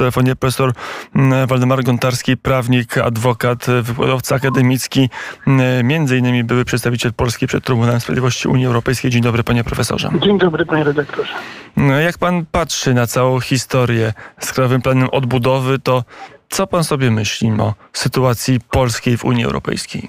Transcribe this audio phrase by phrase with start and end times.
[0.00, 0.72] telefonie profesor
[1.14, 5.10] mm, Waldemar Gontarski, prawnik, adwokat, wykładowca akademicki,
[5.46, 9.10] mm, między innymi były przedstawiciel Polski przed Trybunałem Sprawiedliwości Unii Europejskiej.
[9.10, 10.10] Dzień dobry panie profesorze.
[10.22, 11.32] Dzień dobry panie redaktorze.
[11.76, 16.04] No, jak pan patrzy na całą historię z Krajowym Planem Odbudowy, to
[16.48, 20.08] co pan sobie myśli o sytuacji polskiej w Unii Europejskiej?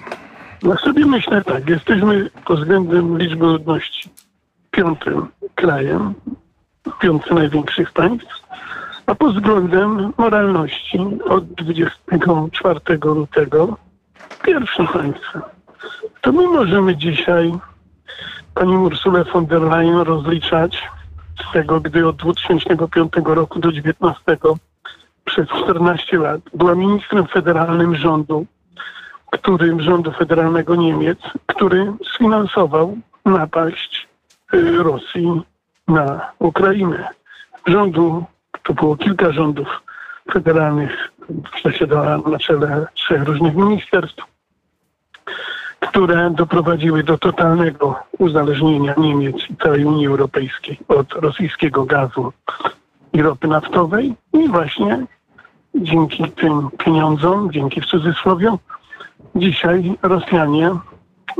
[0.64, 4.10] No sobie myślę tak, jesteśmy pod względem liczby ludności
[4.72, 6.14] piątym krajem,
[7.02, 8.42] piąty największych państw,
[9.06, 11.00] a pod względem moralności
[11.30, 13.78] od 24 lutego
[14.44, 15.42] pierwszym państwem.
[16.22, 17.54] To my możemy dzisiaj
[18.54, 20.90] pani Ursulę von der Leyen rozliczać
[21.50, 24.38] z tego, gdy od 2005 roku do 2019
[25.26, 28.46] przez 14 lat była ministrem federalnym rządu,
[29.32, 34.08] który, rządu federalnego Niemiec, który sfinansował napaść
[34.54, 35.42] y, Rosji
[35.88, 37.08] na Ukrainę.
[37.68, 38.26] Rządu,
[38.64, 39.68] to było kilka rządów
[40.34, 41.12] federalnych,
[41.54, 44.24] przesiadała na czele trzech różnych ministerstw,
[45.80, 52.34] które doprowadziły do totalnego uzależnienia Niemiec i całej Unii Europejskiej od rosyjskiego gazu
[53.14, 55.06] i ropy naftowej i właśnie
[55.76, 58.58] dzięki tym pieniądzom, dzięki w cudzysłowie,
[59.36, 60.72] dzisiaj Rosjanie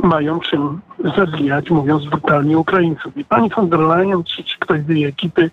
[0.02, 0.80] mają czym
[1.16, 3.16] zabijać, mówiąc brutalnie, Ukraińców.
[3.16, 5.50] I pani von der Leyen, czy, czy ktoś z jej ekipy,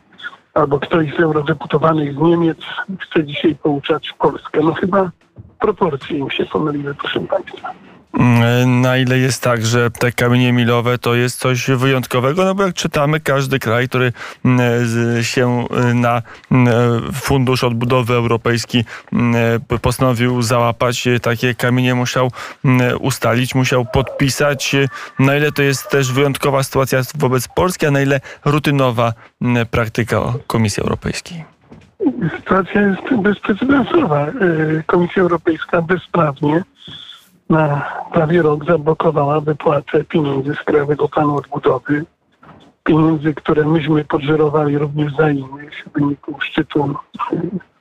[0.60, 2.58] albo ktoś z eurodeputowanych z Niemiec
[3.00, 4.60] chce dzisiaj pouczać Polskę.
[4.64, 5.12] No chyba
[5.60, 7.74] proporcje im się pomyliły, proszę państwa.
[8.14, 12.64] Mm, na ile jest tak, że te kamienie milowe to jest coś wyjątkowego, no bo
[12.64, 14.14] jak czytamy, każdy kraj, który
[14.46, 16.68] mm, się y, na mm,
[17.14, 18.84] Fundusz Odbudowy Europejski
[19.82, 22.32] postanowił załapać, y, takie kamienie musiał
[23.00, 24.76] ustalić, musiał podpisać.
[25.20, 29.14] Na ile to jest też wyjątkowa sytuacja wobec Polski, a na ile rutynowa
[29.72, 31.44] praktyka Komisji Europejskiej?
[32.36, 34.28] Sytuacja jest bezprecedensowa.
[34.28, 36.64] Y, Komisja Europejska bezprawnie
[37.50, 42.06] na prawie rok zablokowała wypłatę pieniędzy z Krajowego Planu Odbudowy.
[42.84, 46.96] Pieniędzy, które myśmy podżerowali również za innych w wyniku szczytu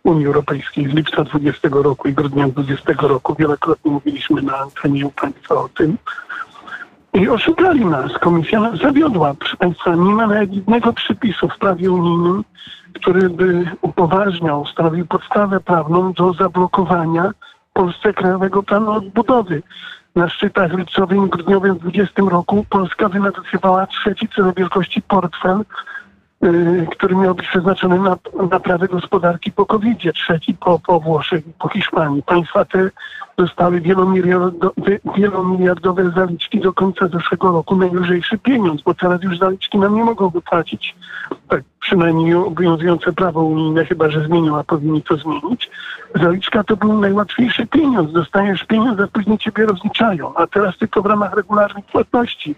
[0.03, 3.35] Unii Europejskiej z lipca 20 roku i grudnia 20 roku.
[3.39, 5.99] Wielokrotnie mówiliśmy na antenie u Państwa o tym.
[7.15, 8.13] I oszukali nas.
[8.19, 9.35] Komisja nas zawiodła.
[9.35, 12.45] Proszę Państwa, nie ma nawet jednego przepisu w prawie unijnym,
[12.95, 17.33] który by upoważniał, stanowił podstawę prawną do zablokowania
[17.79, 19.63] Polsce Krajowego Planu Odbudowy.
[20.17, 25.65] Na szczytach lipcowym i grudniowym w 2020 roku Polska wynegocjowała trzeci co do wielkości portfel,
[26.91, 28.17] który miał być przeznaczony na
[28.51, 32.23] naprawę gospodarki po covid trzeci po, po Włoszech i po Hiszpanii.
[32.23, 32.91] Państwa te
[33.37, 33.81] dostały
[35.17, 40.29] wielomiliardowe zaliczki do końca zeszłego roku, najlżejszy pieniądz, bo teraz już zaliczki nam nie mogą
[40.31, 40.97] wypłacić.
[41.49, 45.71] Tak, przynajmniej obowiązujące prawo unijne, chyba że zmienią, a powinni to zmienić.
[46.15, 48.13] Zaliczka to był najłatwiejszy pieniądz.
[48.13, 50.35] Dostajesz pieniądz, a później ciebie rozliczają.
[50.35, 52.55] A teraz tylko w ramach regularnych płatności.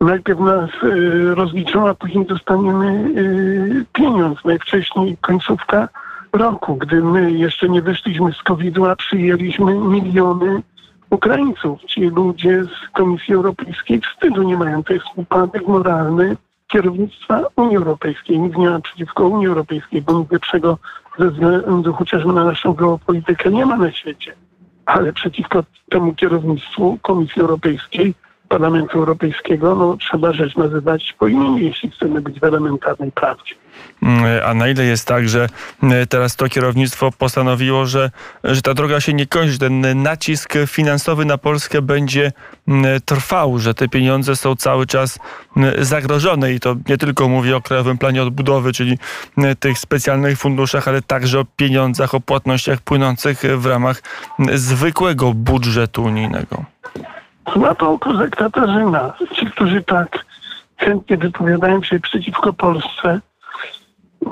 [0.00, 4.44] Najpierw nas y, rozliczą, a później dostaniemy y, pieniądz.
[4.44, 5.88] Najwcześniej końcówka
[6.32, 10.62] roku, gdy my jeszcze nie wyszliśmy z COVID-u, a przyjęliśmy miliony
[11.10, 11.80] Ukraińców.
[11.84, 14.84] Ci ludzie z Komisji Europejskiej wstydu nie mają.
[14.84, 16.36] To jest upadek moralny
[16.68, 18.38] kierownictwa Unii Europejskiej.
[18.38, 20.78] Nic nie ma przeciwko Unii Europejskiej, bo nic lepszego
[21.18, 24.34] ze względu chociażby na naszą geopolitykę nie ma na świecie.
[24.86, 28.14] Ale przeciwko temu kierownictwu Komisji Europejskiej
[28.48, 33.54] Parlamentu Europejskiego, no trzeba rzecz nazywać po imieniu, jeśli chcemy być w elementarnej prawdzie.
[34.02, 35.48] Mm, a na ile jest tak, że
[35.82, 38.10] mm, teraz to kierownictwo postanowiło, że,
[38.44, 42.32] że ta droga się nie kończy, ten nacisk finansowy na Polskę będzie
[42.68, 45.18] mm, trwał, że te pieniądze są cały czas
[45.78, 48.98] zagrożone i to nie tylko mówię o Krajowym Planie Odbudowy, czyli
[49.60, 54.02] tych specjalnych funduszach, ale także o pieniądzach, o płatnościach płynących w ramach
[54.54, 56.64] zwykłego budżetu unijnego.
[57.52, 59.12] Złapał kozak Katarzyna.
[59.32, 60.24] Ci, którzy tak
[60.76, 63.20] chętnie wypowiadają się przeciwko Polsce,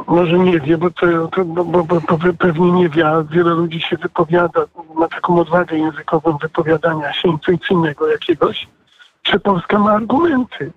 [0.07, 2.01] może nie wie, bo, to, to bo, bo, bo,
[2.39, 4.61] pewnie nie wie, a wiele ludzi się wypowiada,
[4.95, 8.69] ma taką odwagę językową wypowiadania się intuicyjnego jakiegoś,
[9.25, 10.73] że Polska ma argumenty.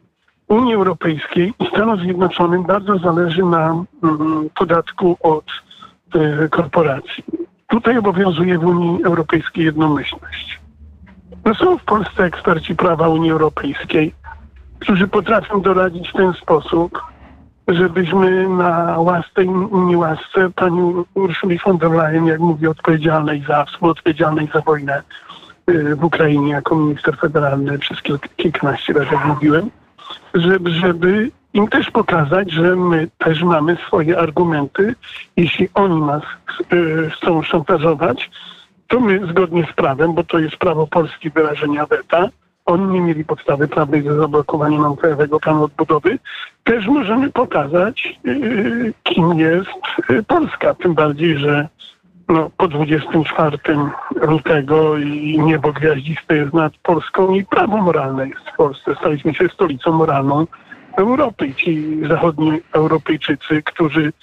[0.47, 5.45] Unii Europejskiej i Stanom Zjednoczonym bardzo zależy na mm, podatku od
[6.15, 7.23] y, korporacji.
[7.67, 10.64] Tutaj obowiązuje w Unii Europejskiej jednomyślność.
[11.45, 14.13] No są w Polsce eksperci prawa Unii Europejskiej,
[14.79, 17.01] którzy potrafią doradzić w ten sposób,
[17.67, 24.49] żebyśmy na łasce i niełasce pani Urszuli von der Leyen, jak mówi, odpowiedzialnej za, współodpowiedzialnej
[24.53, 25.01] za wojnę
[25.69, 29.69] y, w Ukrainie jako minister federalny przez kilk, kilkanaście lat, jak mówiłem,
[30.33, 34.95] żeby, żeby im też pokazać, że my też mamy swoje argumenty.
[35.37, 36.23] Jeśli oni nas
[36.73, 38.29] y, chcą szantażować,
[38.87, 42.29] to my zgodnie z prawem, bo to jest prawo Polski wyrażenia weta,
[42.65, 46.19] oni nie mieli podstawy prawnej do zablokowania nam Krajowego Planu Odbudowy,
[46.63, 49.69] też możemy pokazać, yy, kim jest
[50.09, 50.73] yy, Polska.
[50.73, 51.67] Tym bardziej, że
[52.29, 53.57] no, po 24
[54.11, 58.95] lutego i niebo gwiaździste jest nad Polską i prawo moralne jest w Polsce.
[58.95, 60.47] Staliśmy się stolicą moralną
[60.97, 61.53] Europy.
[61.53, 64.13] Ci zachodni Europejczycy, którzy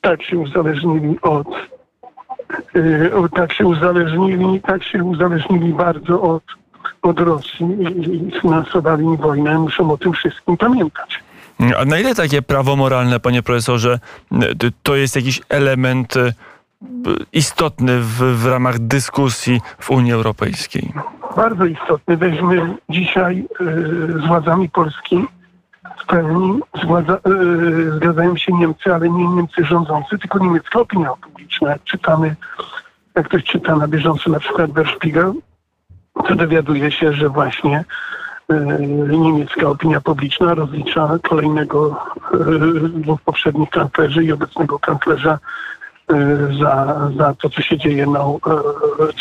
[0.00, 1.46] tak się uzależnili od
[3.34, 6.42] tak się uzależnili, tak się uzależnili bardzo od
[7.02, 7.66] od Rosji
[8.28, 11.22] i finansowali wojnę, muszą o tym wszystkim pamiętać.
[11.78, 13.98] A na ile takie prawo moralne, panie profesorze,
[14.82, 16.32] to jest jakiś element e,
[17.32, 20.92] istotny w, w ramach dyskusji w Unii Europejskiej?
[21.36, 22.16] Bardzo istotny.
[22.16, 23.64] Weźmy dzisiaj y,
[24.20, 25.24] z władzami Polski
[26.06, 31.70] pełni zgadza, y, zgadzają się Niemcy, ale nie Niemcy rządzący, tylko niemiecka opinia publiczna.
[31.70, 32.36] Jak czytamy,
[33.14, 35.32] jak ktoś czyta na bieżąco na przykład Der Spiegel,
[36.28, 37.84] to dowiaduje się, że właśnie
[38.48, 38.86] e,
[39.18, 42.38] niemiecka opinia publiczna rozlicza kolejnego e,
[42.88, 45.38] dwóch poprzednich kanclerzy i obecnego kanclerza
[46.08, 46.16] e,
[46.60, 48.20] za, za to, co się dzieje na,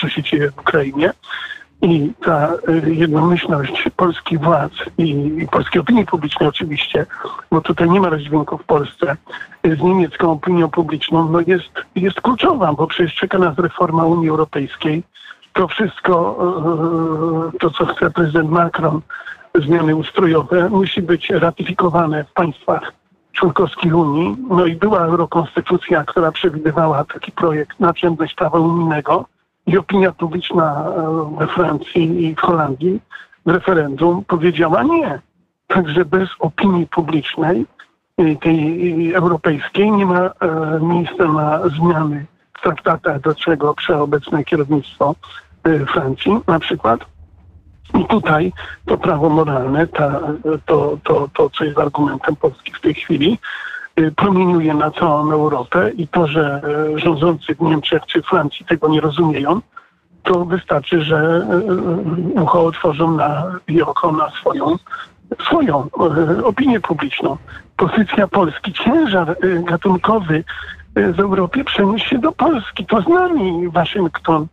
[0.02, 1.14] co się dzieje w Ukrainie.
[1.82, 2.54] I ta
[2.88, 7.06] jednomyślność polskich władz i, i polskiej opinii publicznej oczywiście,
[7.52, 9.18] bo tutaj nie ma rozdźwięku w Polsce,
[9.64, 15.04] z niemiecką opinią publiczną, no jest, jest kluczowa, bo przecież czeka nas reforma Unii Europejskiej,
[15.54, 16.38] to wszystko,
[17.56, 19.02] e, to co chce prezydent Macron,
[19.56, 22.94] zmiany ustrojowe, musi być ratyfikowane w państwach
[23.34, 24.38] członkowskich Unii.
[24.50, 29.26] No i była eurokonstytucja, która przewidywała taki projekt nadrzędność prawa unijnego
[29.68, 33.02] i opinia publiczna e, we Francji i w Holandii
[33.46, 35.20] w referendum powiedziała nie.
[35.68, 37.66] Także bez opinii publicznej,
[38.18, 40.32] e, tej europejskiej, nie ma
[40.82, 42.26] miejsca na zmiany
[42.62, 45.16] traktatach, do czego przeobecne kierownictwo
[45.88, 47.06] Francji na przykład.
[48.00, 48.54] I tutaj
[48.86, 50.22] to prawo moralne, ta,
[50.66, 53.40] to, to, to, co jest argumentem Polski w tej chwili,
[54.16, 56.62] promieniuje na całą Europę i to, że
[56.96, 59.62] y, rządzący w Niemczech czy Francji tego nie rozumieją,
[60.24, 61.48] to wystarczy, że
[62.42, 64.76] ucho otworzą na, i oko na swoją,
[65.46, 65.88] swoją
[66.44, 67.38] opinię publiczną.
[67.78, 70.44] Pozycja Polski, ciężar gatunkowy
[70.96, 72.86] z Europy przeniósł się do Polski.
[72.86, 74.48] To z nami Waszyngton,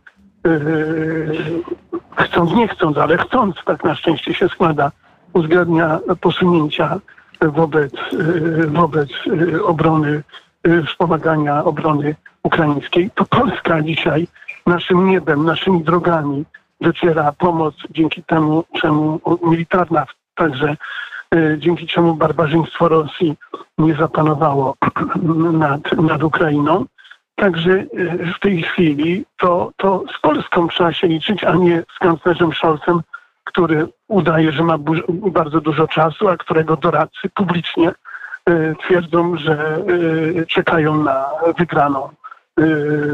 [2.17, 4.91] chcąc, nie chcąc, ale chcąc, tak na szczęście się składa,
[5.33, 6.99] uzgadnia posunięcia
[7.41, 10.23] wobec, yy, wobec yy, obrony,
[10.63, 13.11] yy, wspomagania obrony ukraińskiej.
[13.15, 14.27] To Polska dzisiaj
[14.65, 16.45] naszym niebem, naszymi drogami
[16.81, 20.05] dociera pomoc dzięki temu, czemu militarna
[20.35, 20.75] także
[21.35, 23.37] E, dzięki czemu barbarzyństwo Rosji
[23.77, 24.75] nie zapanowało
[25.53, 26.85] nad, nad Ukrainą.
[27.35, 27.85] Także e,
[28.33, 33.01] w tej chwili to, to z Polską trzeba się liczyć, a nie z kanclerzem Scholzem,
[33.43, 34.77] który udaje, że ma
[35.31, 39.77] bardzo dużo czasu, a którego doradcy publicznie e, twierdzą, że
[40.47, 41.25] czekają na
[41.57, 42.09] wygraną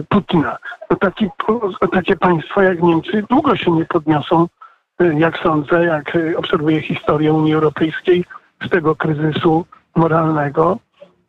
[0.10, 0.58] Putina.
[1.00, 1.30] Taki,
[1.92, 4.48] takie państwa jak Niemcy długo się nie podniosą
[5.18, 8.26] jak sądzę, jak obserwuję historię Unii Europejskiej,
[8.66, 10.78] z tego kryzysu moralnego,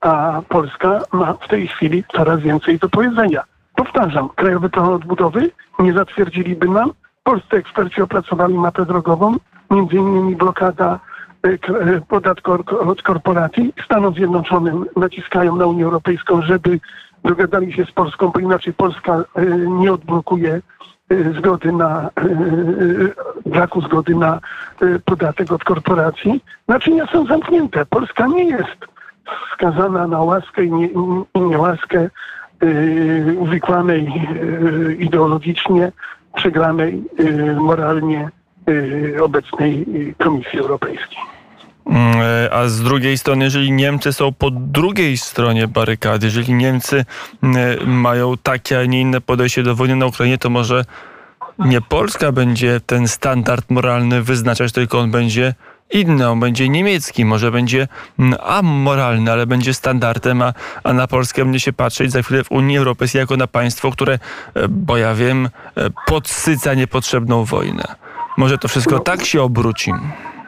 [0.00, 3.42] a Polska ma w tej chwili coraz więcej do powiedzenia.
[3.74, 6.92] Powtarzam, Krajowy Plan Odbudowy nie zatwierdziliby nam.
[7.26, 9.36] Polscy eksperci opracowali mapę drogową,
[9.70, 11.00] między innymi blokada
[11.44, 13.72] e, e, podatku od korporacji.
[13.84, 16.80] Stanom Zjednoczonym naciskają na Unię Europejską, żeby
[17.24, 20.60] dogadali się z Polską, bo inaczej Polska e, nie odblokuje
[21.38, 22.10] zgody na,
[23.46, 24.40] braku zgody na
[25.04, 26.44] podatek od korporacji.
[26.68, 27.86] Naczynia są zamknięte.
[27.86, 28.78] Polska nie jest
[29.52, 30.88] skazana na łaskę i, nie,
[31.34, 32.10] niełaskę
[33.38, 34.12] uwikłanej
[34.98, 35.92] ideologicznie,
[36.36, 37.02] przegranej
[37.60, 38.30] moralnie
[39.22, 39.86] obecnej
[40.18, 41.18] Komisji Europejskiej.
[41.86, 47.04] Mm, e, a z drugiej strony, jeżeli Niemcy są po drugiej stronie barykady, jeżeli Niemcy
[47.42, 50.84] mm, mają takie, a nie inne podejście do wojny na Ukrainie, to może
[51.58, 55.54] nie Polska będzie ten standard moralny wyznaczać, tylko on będzie
[55.90, 57.88] inny, on będzie niemiecki, może będzie
[58.18, 60.52] mm, amoralny, ale będzie standardem, a,
[60.84, 64.18] a na Polskę będzie się patrzeć za chwilę w Unii Europejskiej jako na państwo, które,
[64.54, 67.84] e, bo ja wiem, e, podsyca niepotrzebną wojnę.
[68.36, 69.92] Może to wszystko tak się obróci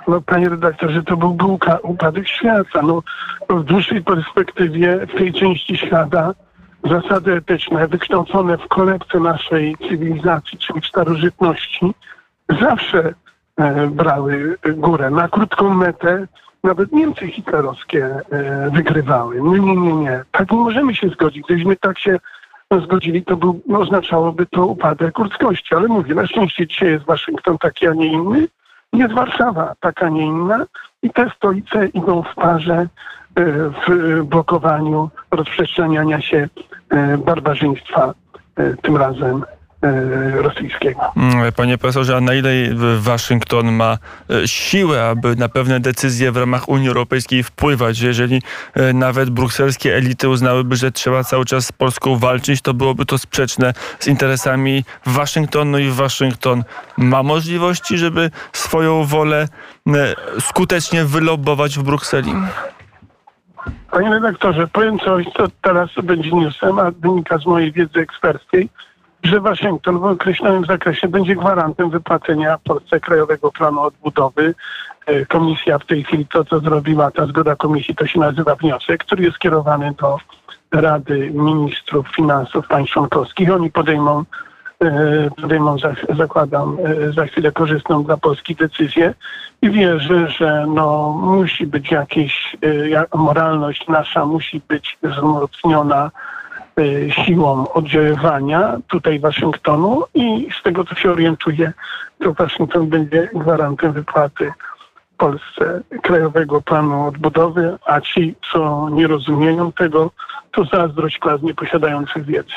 [0.09, 1.45] no, panie redaktorze, to byłby
[1.83, 2.83] upadek świata.
[2.83, 3.03] No,
[3.49, 6.35] w dłuższej perspektywie w tej części świata
[6.85, 11.95] zasady etyczne wykształcone w kolebce naszej cywilizacji, czyli w starożytności,
[12.61, 13.15] zawsze
[13.91, 15.11] brały górę.
[15.11, 16.27] Na krótką metę
[16.65, 19.43] nawet Niemcy hitlerowskie e, wygrywały.
[19.43, 20.25] Nie, nie, nie, nie.
[20.33, 21.45] Tak nie możemy się zgodzić.
[21.45, 22.19] Gdybyśmy tak się
[22.83, 25.75] zgodzili, to był, no, oznaczałoby to upadek ludzkości.
[25.75, 28.49] Ale mówię, na szczęście dzisiaj jest Waszyngton taki, a nie inny.
[28.93, 30.67] Jest Warszawa taka, nie inna.
[31.03, 32.89] I te stolice idą w parze e,
[33.87, 36.49] w blokowaniu rozprzestrzeniania się
[36.91, 38.15] e, barbarzyństwa,
[38.83, 39.58] tym razem E,
[40.35, 41.01] rosyjskiego.
[41.17, 42.51] Mm, panie profesorze, a na ile
[42.99, 43.99] Waszyngton ma
[44.31, 48.01] e, siłę, aby na pewne decyzje w ramach Unii Europejskiej wpływać?
[48.01, 48.43] Jeżeli
[48.75, 53.19] e, nawet brukselskie elity uznałyby, że trzeba cały czas z Polską walczyć, to byłoby to
[53.19, 56.65] sprzeczne z interesami Waszyngtonu i Waszyngton
[56.97, 59.49] ma możliwości, żeby swoją wolę
[60.41, 62.33] skutecznie wylobować w Brukseli?
[63.91, 68.69] Panie redaktorze, powiem coś, co teraz będzie newsem, a wynika z mojej wiedzy eksperckiej
[69.29, 74.55] że Waszyngton w określonym zakresie będzie gwarantem wypłacenia Polsce Krajowego Planu Odbudowy.
[75.07, 79.05] E, komisja w tej chwili to, co zrobiła, ta zgoda komisji, to się nazywa wniosek,
[79.05, 80.19] który jest skierowany do
[80.73, 83.53] Rady Ministrów Finansów Państw Członkowskich.
[83.53, 84.25] Oni podejmą,
[84.83, 85.77] e, podejmą
[86.19, 89.15] zakładam, e, za chwilę korzystną dla Polski decyzję
[89.63, 92.57] i wierzę, że no, musi być jakieś,
[93.15, 96.11] moralność nasza musi być wzmocniona
[97.25, 101.73] siłą oddziaływania tutaj Waszyngtonu i z tego co się orientuję,
[102.19, 104.53] to Waszyngton będzie gwarantem wypłaty
[105.17, 110.11] Polsce Krajowego Planu Odbudowy, a ci, co nie rozumieją tego,
[110.53, 112.55] to zazdrość klas nieposiadających wiedzy.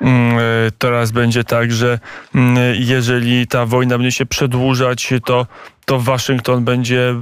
[0.00, 1.98] Mm, y, teraz będzie tak, że
[2.34, 5.46] mm, jeżeli ta wojna będzie się przedłużać, to
[5.86, 7.14] to Waszyngton będzie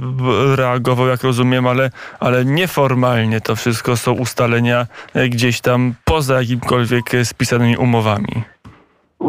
[0.55, 7.11] reagował, jak rozumiem, ale, ale nieformalnie to wszystko są ustalenia e, gdzieś tam poza jakimkolwiek
[7.23, 8.43] spisanymi umowami.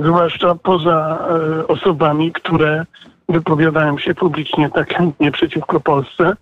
[0.02, 1.18] Zwłaszcza poza
[1.60, 2.84] e, osobami, które
[3.28, 6.36] wypowiadają się publicznie tak chętnie przeciwko Polsce,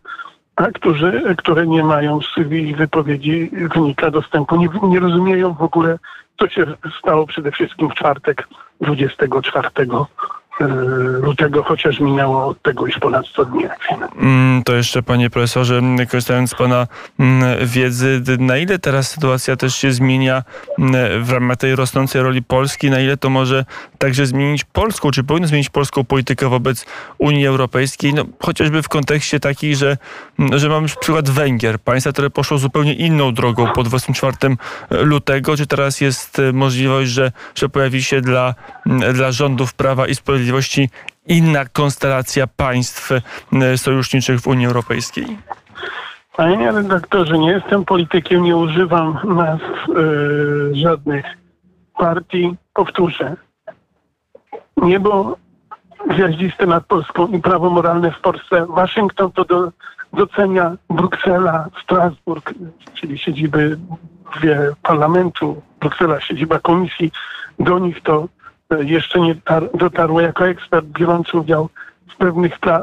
[0.56, 5.98] a którzy, które nie mają z ich wypowiedzi wynika dostępu, nie, nie rozumieją w ogóle,
[6.38, 6.66] co się
[6.98, 8.48] stało przede wszystkim w czwartek
[8.80, 10.04] 24 E,
[11.22, 13.64] lutego, chociaż minęło od tego już ponad 100 dni.
[14.16, 15.80] Mm, to jeszcze panie profesorze,
[16.10, 16.86] korzystając z pana
[17.18, 20.42] mm, wiedzy, na ile teraz sytuacja też się zmienia
[20.78, 23.64] mm, w ramach tej rosnącej roli Polski, na ile to może
[23.98, 26.86] także zmienić polską, czy powinno zmienić polską politykę wobec
[27.18, 29.96] Unii Europejskiej, no, chociażby w kontekście takiej, że,
[30.52, 34.56] że mamy przykład Węgier, państwa, które poszło zupełnie inną drogą po 24
[34.90, 38.54] lutego, czy teraz jest możliwość, że, że pojawi się dla,
[39.14, 40.88] dla rządów Prawa i Sprawiedliwości Sprawiedliwości
[41.26, 45.38] inna konstelacja państw e, sojuszniczych w Unii Europejskiej?
[46.36, 51.24] Panie redaktorze, nie jestem politykiem, nie używam nazw yy, żadnych
[51.98, 52.56] partii.
[52.74, 53.36] Powtórzę.
[54.76, 55.36] Niebo
[56.06, 58.66] gwiaździste nad Polską i prawo moralne w Polsce.
[58.68, 59.72] Waszyngton to do,
[60.12, 62.54] docenia Bruksela, Strasburg,
[62.94, 63.78] czyli siedziby
[64.82, 67.12] parlamentu, Bruksela, siedziba komisji.
[67.58, 68.28] Do nich to
[68.82, 69.36] jeszcze nie
[69.74, 71.68] dotarło jako ekspert biorący udział
[72.08, 72.82] w pewnych, e, e,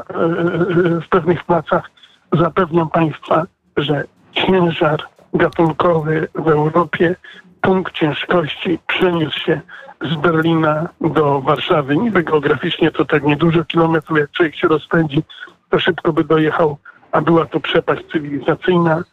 [1.00, 1.90] w pewnych pracach.
[2.32, 3.44] Zapewniam Państwa,
[3.76, 5.02] że ciężar
[5.34, 7.16] gatunkowy w Europie,
[7.60, 9.60] punkt ciężkości przeniósł się
[10.00, 11.96] z Berlina do Warszawy.
[11.96, 15.22] Niby geograficznie to tak niedużo kilometrów, jak człowiek się rozpędzi,
[15.70, 16.76] to szybko by dojechał,
[17.12, 19.04] a była to przepaść cywilizacyjna.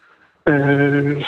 [0.50, 0.52] E,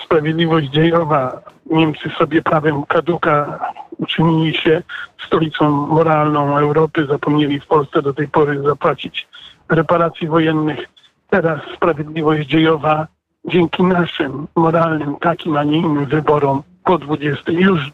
[0.06, 1.42] sprawiedliwość dziejowa.
[1.66, 3.60] Niemcy sobie prawem kaduka
[4.02, 4.82] uczynili się
[5.26, 9.28] stolicą moralną Europy, zapomnieli w Polsce do tej pory zapłacić
[9.70, 10.80] reparacji wojennych.
[11.30, 13.08] Teraz sprawiedliwość dziejowa
[13.46, 17.92] dzięki naszym moralnym, takim, a nie innym wyborom po 20, już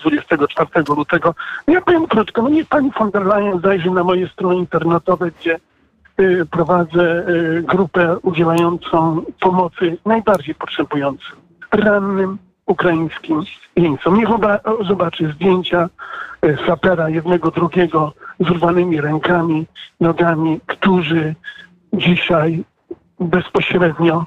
[0.00, 1.34] 24 e, lutego.
[1.68, 5.58] Ja powiem krótko, no niech pani von der Leyen zajrzy na moje strony internetowe, gdzie
[6.20, 11.36] Y, prowadzę y, grupę udzielającą pomocy najbardziej potrzebującym,
[11.72, 12.38] rannym
[12.70, 13.42] ukraińskim
[13.76, 14.16] jeńcom.
[14.18, 14.28] Niech
[14.88, 15.88] zobaczy zdjęcia
[16.44, 19.66] y, sapera jednego, drugiego z urwanymi rękami,
[20.00, 21.34] nogami, którzy
[21.92, 22.64] dzisiaj
[23.20, 24.24] bezpośrednio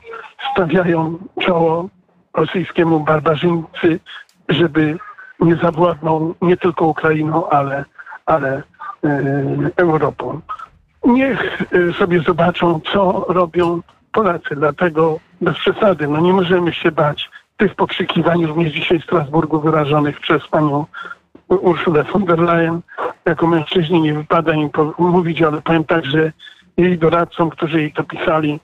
[0.51, 1.89] stawiają czoło
[2.33, 3.99] rosyjskiemu barbarzyńcy,
[4.49, 4.97] żeby
[5.39, 7.85] nie zawładnął nie tylko Ukrainą, ale,
[8.25, 8.63] ale
[9.75, 10.41] Europą
[11.05, 13.81] niech y, sobie zobaczą, co robią
[14.11, 14.55] Polacy.
[14.55, 20.19] Dlatego bez przesady, no nie możemy się bać tych pokrzykiwań również dzisiaj w Strasburgu wyrażonych
[20.19, 20.85] przez panią
[21.47, 22.81] Urszulę von der Leyen.
[23.25, 26.31] Jako mężczyźni nie wypada im mówić, ale powiem tak, że
[26.77, 28.59] jej doradcom, którzy jej to pisali,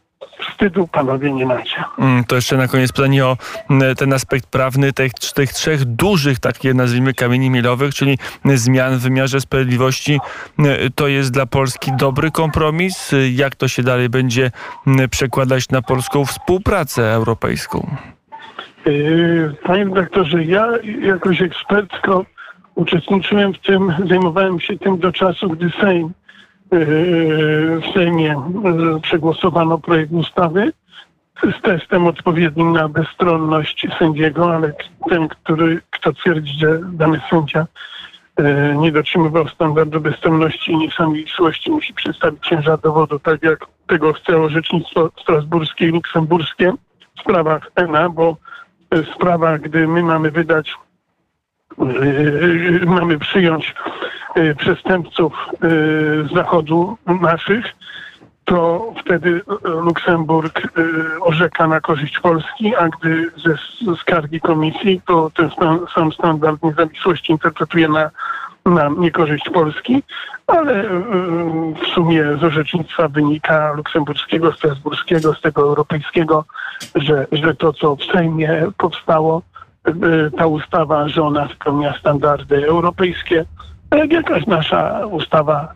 [0.52, 1.84] wstydu panowie nie macie.
[2.00, 3.38] Mm, To jeszcze na koniec pytanie o
[3.70, 9.02] mm, ten aspekt prawny tych, tych trzech dużych, takie nazwijmy, kamieni milowych, czyli zmian w
[9.02, 10.20] wymiarze sprawiedliwości.
[10.60, 13.12] Mm, To jest dla Polski dobry kompromis?
[13.32, 14.52] Jak to się dalej będzie
[15.12, 17.96] przekładać na polską współpracę europejską?
[18.92, 20.68] Yy, Panie redaktorze, ja
[21.02, 22.26] jakoś ekspercko
[22.76, 26.12] uczestniczyłem w tym, zajmowałem się tym do czasu, gdy Sejm
[26.72, 26.80] yy,
[27.82, 30.72] w Sejmie yy, przegłosowano projekt ustawy
[31.44, 34.74] z testem odpowiednim na bezstronność sędziego, ale
[35.10, 37.68] ten, który, kto twierdzi, że dany sędzia
[38.76, 45.10] nie dotrzymywał standardu bezstronności i niezawisłości, musi przedstawić ciężar dowodu, tak jak tego chce orzecznictwo
[45.22, 46.74] strasburskie i luksemburskie
[47.18, 48.38] w sprawach ENA, bo
[48.92, 50.76] w sprawach, gdy my mamy wydać,
[51.78, 53.76] yy, mamy przyjąć
[54.58, 55.34] przestępców
[56.30, 57.66] z zachodu naszych,
[58.46, 60.62] to wtedy Luksemburg
[61.22, 65.50] orzeka na korzyść Polski, a gdy ze skargi komisji, to ten
[65.96, 68.10] sam standard niezawisłości interpretuje na,
[68.66, 70.04] na niekorzyść Polski,
[70.48, 70.90] ale yy,
[71.84, 76.46] w sumie z orzecznictwa wynika luksemburskiego, strasburskiego, z tego europejskiego,
[76.96, 79.42] że, że to, co w Sejmie powstało,
[79.88, 79.92] y,
[80.38, 83.46] ta ustawa, że ona spełnia standardy europejskie.
[83.92, 85.74] Jak jakaś nasza ustawa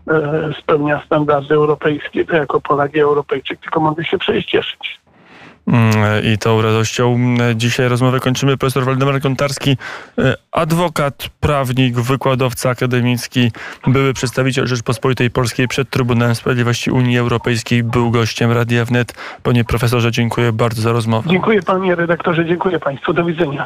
[0.51, 5.02] y, spełnia standardy europejskie, to jako Polak i Europejczyk tylko mogę się przejść cieszyć.
[5.67, 8.57] Mm, I tą radością mm, dzisiaj rozmowę kończymy.
[8.57, 9.77] Profesor Waldemar Kontarski,
[10.17, 13.51] e, adwokat, prawnik, wykładowca akademicki,
[13.87, 19.13] były przedstawiciel Rzeczpospolitej Polskiej przed Trybunałem Sprawiedliwości Unii Europejskiej, był gościem Radia Wnet.
[19.43, 21.29] Panie profesorze, dziękuję bardzo za rozmowę.
[21.29, 23.13] Dziękuję panie redaktorze, dziękuję państwu.
[23.13, 23.61] Do widzenia.